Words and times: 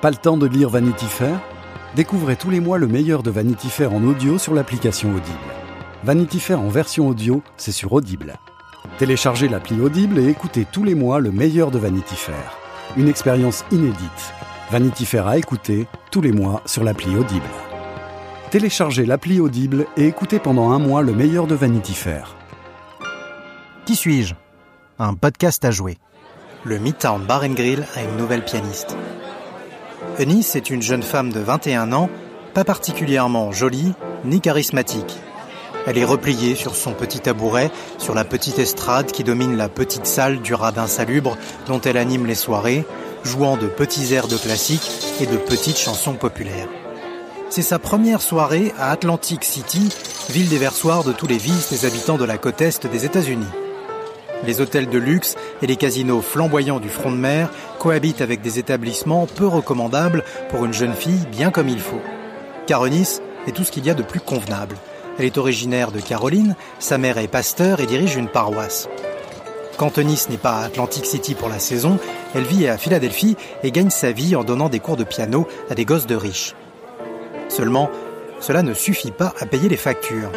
Pas 0.00 0.10
le 0.10 0.16
temps 0.16 0.36
de 0.36 0.46
lire 0.46 0.70
Vanity 0.70 1.06
Fair? 1.06 1.40
Découvrez 1.96 2.36
tous 2.36 2.50
les 2.50 2.60
mois 2.60 2.78
le 2.78 2.86
meilleur 2.86 3.24
de 3.24 3.32
Vanity 3.32 3.68
Fair 3.68 3.92
en 3.92 4.04
audio 4.04 4.38
sur 4.38 4.54
l'application 4.54 5.08
Audible. 5.08 5.38
Vanity 6.04 6.38
Fair 6.38 6.60
en 6.60 6.68
version 6.68 7.08
audio, 7.08 7.42
c'est 7.56 7.72
sur 7.72 7.92
Audible. 7.92 8.36
Téléchargez 8.98 9.48
l'appli 9.48 9.80
Audible 9.80 10.20
et 10.20 10.28
écoutez 10.28 10.66
tous 10.70 10.84
les 10.84 10.94
mois 10.94 11.18
le 11.18 11.32
meilleur 11.32 11.72
de 11.72 11.78
Vanity 11.80 12.14
Fair. 12.14 12.56
Une 12.96 13.08
expérience 13.08 13.64
inédite. 13.72 14.32
Vanity 14.70 15.04
Fair 15.04 15.26
à 15.26 15.36
écouter 15.36 15.88
tous 16.12 16.20
les 16.20 16.30
mois 16.30 16.62
sur 16.64 16.84
l'appli 16.84 17.16
Audible. 17.16 17.42
Téléchargez 18.52 19.04
l'appli 19.04 19.40
Audible 19.40 19.86
et 19.96 20.06
écoutez 20.06 20.38
pendant 20.38 20.70
un 20.70 20.78
mois 20.78 21.02
le 21.02 21.12
meilleur 21.12 21.48
de 21.48 21.56
Vanity 21.56 21.94
Fair. 21.94 22.36
Qui 23.84 23.96
suis-je? 23.96 24.34
Un 25.00 25.14
podcast 25.14 25.64
à 25.64 25.72
jouer. 25.72 25.98
Le 26.62 26.78
Midtown 26.78 27.24
Bar 27.24 27.42
and 27.42 27.54
Grill 27.54 27.84
a 27.96 28.02
une 28.04 28.16
nouvelle 28.16 28.44
pianiste. 28.44 28.96
Eunice 30.20 30.56
est 30.56 30.70
une 30.70 30.82
jeune 30.82 31.04
femme 31.04 31.32
de 31.32 31.38
21 31.38 31.92
ans, 31.92 32.10
pas 32.52 32.64
particulièrement 32.64 33.52
jolie 33.52 33.92
ni 34.24 34.40
charismatique. 34.40 35.16
Elle 35.86 35.96
est 35.96 36.04
repliée 36.04 36.56
sur 36.56 36.74
son 36.74 36.92
petit 36.92 37.20
tabouret, 37.20 37.70
sur 37.98 38.14
la 38.14 38.24
petite 38.24 38.58
estrade 38.58 39.12
qui 39.12 39.22
domine 39.22 39.56
la 39.56 39.68
petite 39.68 40.06
salle 40.06 40.40
du 40.40 40.54
radin 40.54 40.88
salubre 40.88 41.38
dont 41.68 41.80
elle 41.80 41.96
anime 41.96 42.26
les 42.26 42.34
soirées, 42.34 42.84
jouant 43.22 43.56
de 43.56 43.68
petits 43.68 44.12
airs 44.12 44.26
de 44.26 44.36
classique 44.36 44.90
et 45.20 45.26
de 45.26 45.36
petites 45.36 45.78
chansons 45.78 46.14
populaires. 46.14 46.68
C'est 47.48 47.62
sa 47.62 47.78
première 47.78 48.20
soirée 48.20 48.72
à 48.76 48.90
Atlantic 48.90 49.44
City, 49.44 49.88
ville 50.30 50.48
déversoir 50.48 51.04
de 51.04 51.12
tous 51.12 51.28
les 51.28 51.38
vices 51.38 51.70
des 51.70 51.86
habitants 51.86 52.18
de 52.18 52.24
la 52.24 52.38
côte 52.38 52.60
est 52.60 52.88
des 52.88 53.04
États-Unis. 53.04 53.46
Les 54.44 54.60
hôtels 54.60 54.88
de 54.88 54.98
luxe 54.98 55.36
et 55.62 55.66
les 55.66 55.76
casinos 55.76 56.22
flamboyants 56.22 56.80
du 56.80 56.88
front 56.88 57.10
de 57.10 57.16
mer 57.16 57.50
cohabitent 57.78 58.20
avec 58.20 58.40
des 58.42 58.58
établissements 58.58 59.26
peu 59.26 59.46
recommandables 59.46 60.24
pour 60.50 60.64
une 60.64 60.72
jeune 60.72 60.94
fille 60.94 61.26
bien 61.30 61.50
comme 61.50 61.68
il 61.68 61.80
faut. 61.80 62.00
Car 62.66 62.84
Eunice 62.84 63.22
est 63.46 63.52
tout 63.52 63.64
ce 63.64 63.72
qu'il 63.72 63.86
y 63.86 63.90
a 63.90 63.94
de 63.94 64.02
plus 64.02 64.20
convenable. 64.20 64.76
Elle 65.18 65.24
est 65.24 65.38
originaire 65.38 65.90
de 65.90 66.00
Caroline, 66.00 66.54
sa 66.78 66.98
mère 66.98 67.18
est 67.18 67.28
pasteur 67.28 67.80
et 67.80 67.86
dirige 67.86 68.16
une 68.16 68.28
paroisse. 68.28 68.88
Quand 69.76 69.96
Eunice 69.96 70.28
n'est 70.28 70.36
pas 70.36 70.58
à 70.58 70.64
Atlantic 70.64 71.06
City 71.06 71.34
pour 71.34 71.48
la 71.48 71.58
saison, 71.58 71.98
elle 72.34 72.42
vit 72.42 72.68
à 72.68 72.78
Philadelphie 72.78 73.36
et 73.62 73.70
gagne 73.70 73.90
sa 73.90 74.12
vie 74.12 74.36
en 74.36 74.44
donnant 74.44 74.68
des 74.68 74.80
cours 74.80 74.96
de 74.96 75.04
piano 75.04 75.46
à 75.70 75.74
des 75.74 75.84
gosses 75.84 76.06
de 76.06 76.16
riches. 76.16 76.54
Seulement, 77.48 77.90
cela 78.40 78.62
ne 78.62 78.74
suffit 78.74 79.12
pas 79.12 79.34
à 79.40 79.46
payer 79.46 79.68
les 79.68 79.76
factures. 79.76 80.30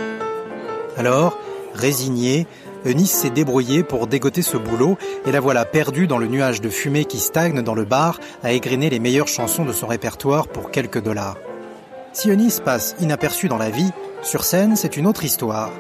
Alors, 0.98 1.38
résignée, 1.74 2.48
Eunice 2.86 3.12
s'est 3.12 3.30
débrouillée 3.30 3.84
pour 3.84 4.08
dégoter 4.08 4.42
ce 4.42 4.58
boulot 4.58 4.98
et 5.26 5.32
la 5.32 5.40
voilà 5.40 5.66
perdue 5.66 6.08
dans 6.08 6.18
le 6.18 6.28
nuage 6.28 6.62
de 6.62 6.70
fumée 6.70 7.06
qui 7.06 7.20
stagne 7.20 7.62
dans 7.62 7.76
le 7.76 7.86
bar 7.86 8.20
à 8.44 8.52
égriner 8.52 8.90
les 8.90 9.00
meilleures 9.00 9.28
chansons 9.28 9.66
de 9.66 9.74
son 9.74 9.88
répertoire 9.88 10.48
pour 10.48 10.72
quelques 10.72 11.02
dollars. 11.02 11.38
Si 12.14 12.30
Eunice 12.30 12.60
passe 12.60 12.96
inaperçue 13.00 13.48
dans 13.48 13.58
la 13.58 13.70
vie, 13.70 13.92
sur 14.24 14.44
scène, 14.44 14.76
c'est 14.76 14.98
une 14.98 15.08
autre 15.08 15.24
histoire. 15.24 15.72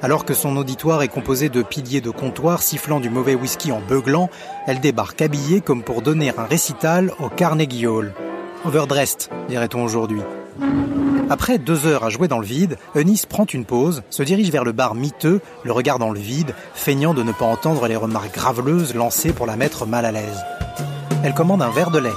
Alors 0.00 0.24
que 0.24 0.34
son 0.34 0.56
auditoire 0.56 1.02
est 1.02 1.08
composé 1.08 1.48
de 1.48 1.62
piliers 1.62 2.00
de 2.00 2.10
comptoir 2.10 2.62
sifflant 2.62 3.00
du 3.00 3.10
mauvais 3.10 3.34
whisky 3.34 3.70
en 3.72 3.80
beuglant, 3.80 4.30
elle 4.66 4.80
débarque 4.80 5.20
habillée 5.22 5.60
comme 5.60 5.82
pour 5.82 6.02
donner 6.02 6.32
un 6.36 6.44
récital 6.44 7.12
au 7.20 7.28
Carnegie 7.28 7.86
Hall. 7.86 8.12
Overdressed, 8.64 9.28
dirait-on 9.48 9.84
aujourd'hui. 9.84 10.22
Après 11.30 11.58
deux 11.58 11.86
heures 11.86 12.04
à 12.04 12.10
jouer 12.10 12.26
dans 12.26 12.38
le 12.38 12.46
vide, 12.46 12.78
Eunice 12.94 13.26
prend 13.26 13.44
une 13.44 13.66
pause, 13.66 14.02
se 14.08 14.22
dirige 14.22 14.50
vers 14.50 14.64
le 14.64 14.72
bar 14.72 14.94
miteux, 14.94 15.42
le 15.62 15.72
regard 15.72 15.98
dans 15.98 16.10
le 16.10 16.18
vide, 16.18 16.54
feignant 16.72 17.12
de 17.12 17.22
ne 17.22 17.32
pas 17.32 17.44
entendre 17.44 17.86
les 17.86 17.96
remarques 17.96 18.32
graveleuses 18.32 18.94
lancées 18.94 19.34
pour 19.34 19.44
la 19.44 19.56
mettre 19.56 19.84
mal 19.84 20.06
à 20.06 20.12
l'aise. 20.12 20.42
Elle 21.22 21.34
commande 21.34 21.60
un 21.60 21.70
verre 21.70 21.90
de 21.90 21.98
lait. 21.98 22.12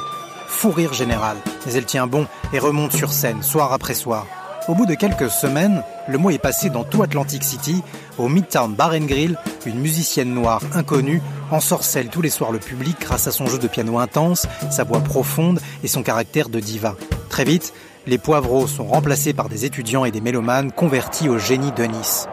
Fou 0.48 0.72
rire 0.72 0.94
général, 0.94 1.36
mais 1.66 1.74
elle 1.74 1.86
tient 1.86 2.08
bon 2.08 2.26
et 2.54 2.60
remonte 2.60 2.94
sur 2.94 3.12
scène, 3.12 3.44
soir 3.44 3.74
après 3.74 3.96
soir. 3.96 4.28
Au 4.70 4.76
bout 4.76 4.86
de 4.86 4.94
quelques 4.94 5.30
semaines, 5.30 5.84
le 6.08 6.18
mot 6.18 6.30
est 6.30 6.38
passé 6.38 6.70
dans 6.70 6.84
tout 6.86 7.04
Atlantic 7.04 7.44
City, 7.44 7.82
au 8.18 8.30
Midtown 8.30 8.74
Bar 8.74 8.94
and 8.94 9.06
Grill, 9.06 9.38
une 9.66 9.80
musicienne 9.80 10.34
noire 10.34 10.62
inconnue 10.74 11.22
ensorcelle 11.52 12.08
tous 12.08 12.22
les 12.22 12.30
soirs 12.30 12.52
le 12.52 12.60
public 12.60 12.96
grâce 13.02 13.28
à 13.28 13.32
son 13.32 13.46
jeu 13.48 13.58
de 13.58 13.68
piano 13.68 13.98
intense, 13.98 14.48
sa 14.70 14.86
voix 14.86 15.02
profonde 15.02 15.60
et 15.84 15.88
son 15.88 16.04
caractère 16.04 16.48
de 16.48 16.60
diva. 16.60 16.96
Très 17.30 17.44
vite, 17.44 17.74
les 18.08 18.18
poivreaux 18.18 18.68
sont 18.68 18.86
remplacés 18.86 19.34
par 19.34 19.50
des 19.50 19.66
étudiants 19.66 20.06
et 20.06 20.12
des 20.12 20.22
mélomanes 20.22 20.72
convertis 20.72 21.30
au 21.30 21.38
génie 21.38 21.72
d'Eunice. 21.72 22.28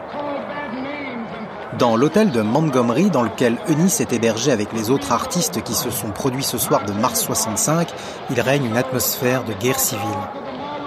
Dans 1.77 1.95
l'hôtel 1.95 2.31
de 2.31 2.41
Montgomery, 2.41 3.09
dans 3.09 3.21
lequel 3.21 3.57
Eunice 3.69 4.01
est 4.01 4.11
hébergée 4.11 4.51
avec 4.51 4.73
les 4.73 4.89
autres 4.89 5.11
artistes 5.11 5.61
qui 5.61 5.73
se 5.73 5.91
sont 5.91 6.09
produits 6.09 6.43
ce 6.43 6.57
soir 6.57 6.83
de 6.85 6.93
mars 6.93 7.21
65, 7.21 7.87
il 8.31 8.41
règne 8.41 8.65
une 8.65 8.77
atmosphère 8.77 9.43
de 9.43 9.53
guerre 9.53 9.79
civile. 9.79 10.07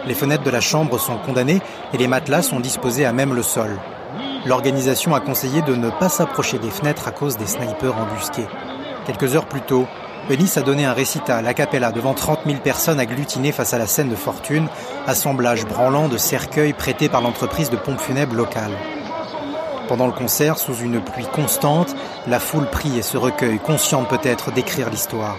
Les 0.06 0.14
fenêtres 0.14 0.42
de 0.42 0.50
la 0.50 0.60
chambre 0.60 0.98
sont 0.98 1.16
condamnées 1.18 1.62
et 1.94 1.98
les 1.98 2.08
matelas 2.08 2.42
sont 2.42 2.58
disposés 2.58 3.04
à 3.04 3.12
même 3.12 3.34
le 3.34 3.42
sol. 3.42 3.78
L'organisation 4.44 5.14
a 5.14 5.20
conseillé 5.20 5.62
de 5.62 5.76
ne 5.76 5.90
pas 5.90 6.08
s'approcher 6.08 6.58
des 6.58 6.70
fenêtres 6.70 7.06
à 7.06 7.12
cause 7.12 7.36
des 7.36 7.46
snipers 7.46 7.96
embusqués. 7.96 8.48
Quelques 9.06 9.36
heures 9.36 9.46
plus 9.46 9.60
tôt, 9.60 9.86
Eunice 10.32 10.56
a 10.56 10.62
donné 10.62 10.86
un 10.86 10.94
récital 10.94 11.46
a 11.46 11.52
cappella 11.52 11.92
devant 11.92 12.14
30 12.14 12.46
000 12.46 12.60
personnes 12.60 12.98
agglutinées 12.98 13.52
face 13.52 13.74
à 13.74 13.78
la 13.78 13.86
scène 13.86 14.08
de 14.08 14.16
fortune, 14.16 14.66
assemblage 15.06 15.66
branlant 15.66 16.08
de 16.08 16.16
cercueils 16.16 16.72
prêtés 16.72 17.10
par 17.10 17.20
l'entreprise 17.20 17.68
de 17.68 17.76
pompes 17.76 18.00
funèbres 18.00 18.34
locale. 18.34 18.72
Pendant 19.88 20.06
le 20.06 20.14
concert, 20.14 20.56
sous 20.56 20.74
une 20.76 21.02
pluie 21.02 21.26
constante, 21.26 21.94
la 22.26 22.40
foule 22.40 22.64
prie 22.64 22.96
et 22.96 23.02
se 23.02 23.18
recueille, 23.18 23.58
consciente 23.58 24.08
peut-être 24.08 24.50
d'écrire 24.52 24.88
l'histoire. 24.88 25.36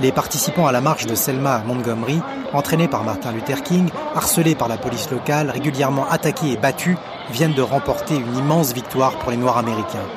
Les 0.00 0.10
participants 0.10 0.66
à 0.66 0.72
la 0.72 0.80
marche 0.80 1.06
de 1.06 1.14
Selma 1.14 1.54
à 1.54 1.62
Montgomery, 1.62 2.20
entraînés 2.52 2.88
par 2.88 3.04
Martin 3.04 3.30
Luther 3.30 3.62
King, 3.62 3.90
harcelés 4.16 4.56
par 4.56 4.66
la 4.66 4.76
police 4.76 5.08
locale, 5.12 5.50
régulièrement 5.50 6.10
attaqués 6.10 6.50
et 6.50 6.56
battus, 6.56 6.96
viennent 7.30 7.54
de 7.54 7.62
remporter 7.62 8.16
une 8.16 8.36
immense 8.38 8.72
victoire 8.72 9.12
pour 9.18 9.30
les 9.30 9.36
Noirs 9.36 9.58
américains. 9.58 10.08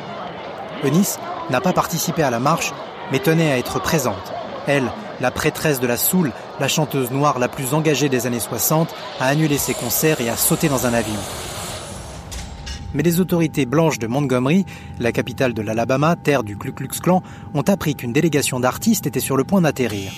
Eunice 0.83 1.19
n'a 1.51 1.61
pas 1.61 1.73
participé 1.73 2.23
à 2.23 2.31
la 2.31 2.39
marche 2.39 2.73
mais 3.11 3.19
tenait 3.19 3.51
à 3.51 3.57
être 3.57 3.81
présente. 3.81 4.33
Elle, 4.67 4.91
la 5.21 5.31
prêtresse 5.31 5.79
de 5.79 5.87
la 5.87 5.97
Soul, 5.97 6.31
la 6.59 6.67
chanteuse 6.67 7.11
noire 7.11 7.39
la 7.39 7.47
plus 7.47 7.73
engagée 7.73 8.09
des 8.09 8.27
années 8.27 8.39
60, 8.39 8.93
a 9.19 9.25
annulé 9.25 9.57
ses 9.57 9.73
concerts 9.73 10.21
et 10.21 10.29
a 10.29 10.35
sauté 10.35 10.69
dans 10.69 10.85
un 10.85 10.93
avion. 10.93 11.19
Mais 12.93 13.03
les 13.03 13.19
autorités 13.19 13.65
blanches 13.65 13.99
de 13.99 14.07
Montgomery, 14.07 14.65
la 14.99 15.11
capitale 15.11 15.53
de 15.53 15.61
l'Alabama, 15.61 16.15
terre 16.15 16.43
du 16.43 16.57
Ku 16.57 16.71
Klux 16.71 16.99
Klan, 17.01 17.21
ont 17.53 17.61
appris 17.61 17.95
qu'une 17.95 18.13
délégation 18.13 18.59
d'artistes 18.59 19.07
était 19.07 19.19
sur 19.19 19.37
le 19.37 19.43
point 19.43 19.61
d'atterrir. 19.61 20.11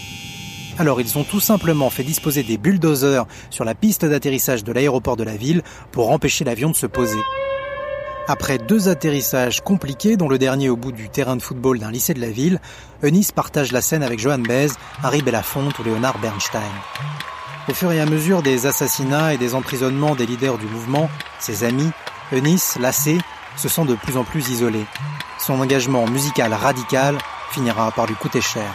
Alors 0.77 1.01
ils 1.01 1.17
ont 1.17 1.25
tout 1.25 1.41
simplement 1.41 1.89
fait 1.89 2.03
disposer 2.03 2.41
des 2.41 2.57
bulldozers 2.57 3.25
sur 3.49 3.65
la 3.65 3.75
piste 3.75 4.05
d'atterrissage 4.05 4.63
de 4.63 4.71
l'aéroport 4.71 5.17
de 5.17 5.23
la 5.23 5.35
ville 5.35 5.61
pour 5.91 6.09
empêcher 6.09 6.45
l'avion 6.45 6.69
de 6.69 6.75
se 6.75 6.85
poser. 6.85 7.19
Après 8.31 8.59
deux 8.59 8.89
atterrissages 8.89 9.61
compliqués, 9.61 10.15
dont 10.15 10.29
le 10.29 10.37
dernier 10.37 10.69
au 10.69 10.75
bout 10.75 10.91
du 10.91 11.09
terrain 11.09 11.35
de 11.35 11.41
football 11.41 11.79
d'un 11.79 11.89
lycée 11.89 12.13
de 12.13 12.21
la 12.21 12.29
ville, 12.29 12.61
Eunice 13.01 13.31
partage 13.31 13.71
la 13.71 13.81
scène 13.81 14.03
avec 14.03 14.19
Johan 14.19 14.37
Baez, 14.37 14.67
Harry 15.01 15.23
Belafonte 15.23 15.79
ou 15.79 15.83
Leonard 15.83 16.19
Bernstein. 16.19 16.61
Au 17.67 17.73
fur 17.73 17.91
et 17.91 17.99
à 17.99 18.05
mesure 18.05 18.43
des 18.43 18.67
assassinats 18.67 19.33
et 19.33 19.39
des 19.39 19.55
emprisonnements 19.55 20.13
des 20.13 20.27
leaders 20.27 20.59
du 20.59 20.67
mouvement, 20.67 21.09
ses 21.39 21.63
amis, 21.63 21.89
Eunice, 22.31 22.77
lassée, 22.79 23.17
se 23.57 23.67
sent 23.67 23.85
de 23.85 23.95
plus 23.95 24.15
en 24.15 24.23
plus 24.23 24.47
isolée. 24.49 24.85
Son 25.39 25.59
engagement 25.59 26.05
musical 26.05 26.53
radical 26.53 27.17
finira 27.49 27.91
par 27.91 28.05
lui 28.05 28.13
coûter 28.13 28.41
cher. 28.41 28.71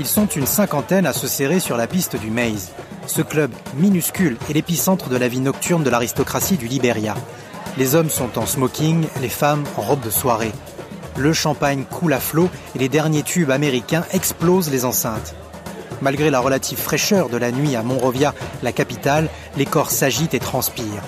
Ils 0.00 0.06
sont 0.06 0.26
une 0.26 0.46
cinquantaine 0.46 1.04
à 1.04 1.12
se 1.12 1.28
serrer 1.28 1.60
sur 1.60 1.76
la 1.76 1.86
piste 1.86 2.16
du 2.16 2.30
Maze. 2.30 2.70
Ce 3.08 3.22
club 3.22 3.50
minuscule 3.74 4.36
est 4.50 4.52
l'épicentre 4.52 5.08
de 5.08 5.16
la 5.16 5.28
vie 5.28 5.40
nocturne 5.40 5.82
de 5.82 5.88
l'aristocratie 5.88 6.58
du 6.58 6.66
Liberia. 6.66 7.14
Les 7.78 7.94
hommes 7.94 8.10
sont 8.10 8.38
en 8.38 8.44
smoking, 8.44 9.06
les 9.22 9.30
femmes 9.30 9.64
en 9.78 9.80
robe 9.80 10.02
de 10.02 10.10
soirée. 10.10 10.52
Le 11.16 11.32
champagne 11.32 11.84
coule 11.84 12.12
à 12.12 12.20
flot 12.20 12.50
et 12.74 12.78
les 12.78 12.90
derniers 12.90 13.22
tubes 13.22 13.50
américains 13.50 14.04
explosent 14.12 14.70
les 14.70 14.84
enceintes. 14.84 15.34
Malgré 16.02 16.28
la 16.28 16.38
relative 16.38 16.78
fraîcheur 16.78 17.30
de 17.30 17.38
la 17.38 17.50
nuit 17.50 17.76
à 17.76 17.82
Monrovia, 17.82 18.34
la 18.62 18.72
capitale, 18.72 19.30
les 19.56 19.66
corps 19.66 19.90
s'agitent 19.90 20.34
et 20.34 20.38
transpirent. 20.38 21.02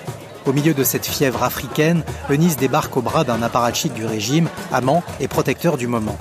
Au 0.46 0.54
milieu 0.54 0.72
de 0.72 0.84
cette 0.84 1.06
fièvre 1.06 1.42
africaine, 1.42 2.02
Eunice 2.30 2.56
débarque 2.56 2.96
au 2.96 3.02
bras 3.02 3.24
d'un 3.24 3.42
apparatchik 3.42 3.92
du 3.92 4.06
régime, 4.06 4.48
amant 4.72 5.04
et 5.20 5.28
protecteur 5.28 5.76
du 5.76 5.86
moment. 5.86 6.18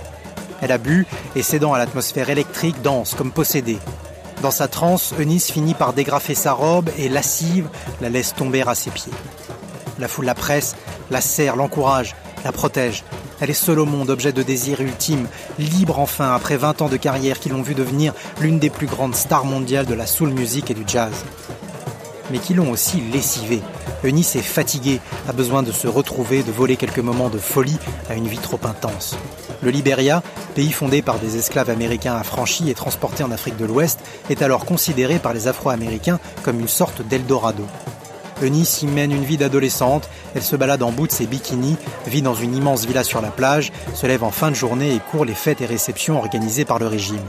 Elle 0.62 0.74
a 0.74 0.78
bu 0.78 1.08
et 1.38 1.42
cédant 1.42 1.74
à 1.74 1.78
l'atmosphère 1.78 2.30
électrique 2.30 2.82
danse 2.82 3.16
comme 3.16 3.32
possédée. 3.32 3.80
Dans 4.42 4.52
sa 4.52 4.70
transe, 4.70 5.14
Eunice 5.20 5.52
finit 5.52 5.74
par 5.74 5.92
dégrafer 5.92 6.34
sa 6.34 6.54
robe 6.54 6.90
et, 6.98 7.10
lascive, 7.10 7.68
la 8.00 8.10
laisse 8.10 8.34
tomber 8.34 8.64
à 8.66 8.74
ses 8.74 8.90
pieds. 8.90 9.12
La 10.00 10.08
foule 10.08 10.26
la 10.26 10.36
presse, 10.36 10.76
la 11.12 11.20
serre, 11.20 11.58
l'encourage, 11.58 12.16
la 12.46 12.54
protège. 12.54 13.04
Elle 13.42 13.50
est 13.50 13.54
seule 13.54 13.80
au 13.80 13.86
monde, 13.86 14.10
objet 14.10 14.32
de 14.32 14.42
désir 14.42 14.80
ultime, 14.80 15.28
libre 15.58 16.00
enfin 16.00 16.34
après 16.34 16.56
20 16.56 16.82
ans 16.82 16.90
de 16.90 16.96
carrière 16.96 17.40
qui 17.40 17.50
l'ont 17.50 17.62
vu 17.62 17.76
devenir 17.76 18.14
l'une 18.40 18.60
des 18.60 18.70
plus 18.70 18.88
grandes 18.88 19.16
stars 19.16 19.46
mondiales 19.46 19.86
de 19.86 19.94
la 19.94 20.06
soul 20.06 20.30
music 20.30 20.72
et 20.72 20.74
du 20.74 20.84
jazz. 20.88 21.26
Mais 22.32 22.40
qui 22.40 22.54
l'ont 22.54 22.72
aussi 22.72 23.02
lessivée. 23.02 23.62
Eunice 24.04 24.36
est 24.36 24.42
fatiguée, 24.42 25.00
a 25.28 25.34
besoin 25.34 25.64
de 25.64 25.72
se 25.72 25.88
retrouver, 25.88 26.44
de 26.44 26.52
voler 26.52 26.76
quelques 26.76 27.00
moments 27.00 27.30
de 27.30 27.38
folie 27.38 27.78
à 28.10 28.16
une 28.16 28.28
vie 28.28 28.38
trop 28.38 28.60
intense. 28.64 29.18
Le 29.62 29.72
Liberia, 29.72 30.24
pays 30.56 30.72
fondé 30.72 31.02
par 31.02 31.20
des 31.20 31.38
esclaves 31.38 31.70
américains 31.70 32.16
affranchis 32.16 32.70
et 32.70 32.74
transportés 32.74 33.24
en 33.24 33.32
Afrique 33.32 33.58
de 33.58 33.66
l'Ouest, 33.66 34.00
est 34.30 34.42
alors 34.42 34.66
considéré 34.66 35.20
par 35.20 35.34
les 35.34 35.48
Afro-Américains 35.48 36.20
comme 36.44 36.60
une 36.60 36.68
sorte 36.68 37.02
d'Eldorado. 37.02 37.66
Eunice 38.42 38.84
y 38.84 38.88
mène 38.88 39.12
une 39.12 39.26
vie 39.26 39.38
d'adolescente, 39.38 40.10
elle 40.34 40.44
se 40.44 40.56
balade 40.56 40.82
en 40.82 40.92
boots 40.92 41.20
et 41.20 41.28
bikini, 41.28 41.76
vit 42.08 42.22
dans 42.22 42.36
une 42.36 42.56
immense 42.56 42.86
villa 42.86 43.04
sur 43.04 43.22
la 43.22 43.32
plage, 43.32 43.74
se 43.94 44.08
lève 44.08 44.24
en 44.24 44.32
fin 44.32 44.50
de 44.50 44.56
journée 44.56 44.96
et 44.96 45.02
court 45.12 45.26
les 45.26 45.36
fêtes 45.36 45.62
et 45.62 45.66
réceptions 45.66 46.18
organisées 46.18 46.66
par 46.66 46.80
le 46.80 46.88
régime. 46.88 47.20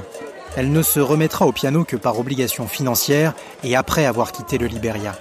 Elle 0.56 0.72
ne 0.72 0.82
se 0.82 1.00
remettra 1.00 1.46
au 1.46 1.52
piano 1.52 1.84
que 1.84 1.96
par 1.96 2.18
obligation 2.18 2.66
financière 2.66 3.34
et 3.62 3.76
après 3.76 4.04
avoir 4.04 4.32
quitté 4.32 4.58
le 4.58 4.66
Liberia. 4.66 5.14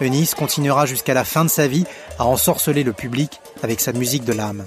Eunice 0.00 0.34
continuera 0.34 0.86
jusqu'à 0.86 1.14
la 1.14 1.24
fin 1.24 1.44
de 1.44 1.50
sa 1.50 1.68
vie 1.68 1.84
à 2.18 2.26
ensorceler 2.26 2.82
le 2.82 2.92
public 2.92 3.40
avec 3.62 3.80
sa 3.80 3.92
musique 3.92 4.24
de 4.24 4.32
l'âme. 4.32 4.64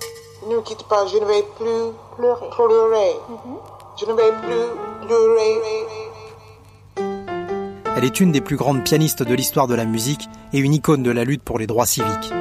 Ne 0.47 0.61
quitte 0.61 0.87
pas, 0.87 1.05
je 1.07 1.17
ne 1.17 1.25
vais 1.25 1.43
plus 1.57 1.91
pleurer. 2.15 3.15
Je 3.99 4.05
ne 4.05 4.13
vais 4.13 4.31
plus 4.43 5.07
pleurer. 5.07 5.59
Elle 7.97 8.03
est 8.03 8.19
une 8.19 8.31
des 8.31 8.41
plus 8.41 8.57
grandes 8.57 8.83
pianistes 8.83 9.23
de 9.23 9.33
l'histoire 9.33 9.67
de 9.67 9.75
la 9.75 9.85
musique 9.85 10.27
et 10.53 10.59
une 10.59 10.73
icône 10.73 11.01
de 11.01 11.11
la 11.11 11.23
lutte 11.23 11.43
pour 11.43 11.57
les 11.57 11.65
droits 11.65 11.85
civiques. 11.85 12.31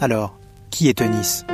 Alors, 0.00 0.34
qui 0.70 0.88
est 0.88 1.00
Eunice? 1.00 1.46